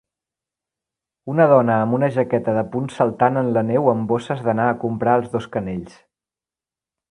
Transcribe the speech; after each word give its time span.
Una 1.33 1.45
dona 1.51 1.75
amb 1.81 1.97
una 1.97 2.09
jaqueta 2.15 2.55
de 2.55 2.63
punts 2.77 2.97
saltant 3.01 3.39
en 3.43 3.53
la 3.59 3.65
neu 3.69 3.93
amb 3.93 4.09
bosses 4.15 4.43
d'anar 4.49 4.67
a 4.73 4.81
comprar 4.87 5.17
als 5.21 5.31
dos 5.37 5.49
canells 5.59 5.97